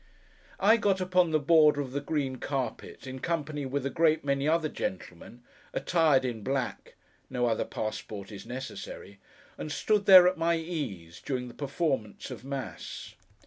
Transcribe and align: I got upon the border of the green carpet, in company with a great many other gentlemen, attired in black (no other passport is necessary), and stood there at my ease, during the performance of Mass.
I 0.59 0.77
got 0.77 0.99
upon 0.99 1.29
the 1.29 1.37
border 1.37 1.79
of 1.79 1.91
the 1.91 2.01
green 2.01 2.37
carpet, 2.37 3.05
in 3.05 3.19
company 3.19 3.67
with 3.67 3.85
a 3.85 3.91
great 3.91 4.25
many 4.25 4.47
other 4.47 4.67
gentlemen, 4.67 5.43
attired 5.75 6.25
in 6.25 6.41
black 6.41 6.95
(no 7.29 7.45
other 7.45 7.65
passport 7.65 8.31
is 8.31 8.43
necessary), 8.43 9.19
and 9.59 9.71
stood 9.71 10.07
there 10.07 10.27
at 10.27 10.39
my 10.39 10.55
ease, 10.57 11.21
during 11.23 11.49
the 11.49 11.53
performance 11.53 12.31
of 12.31 12.43
Mass. 12.43 13.13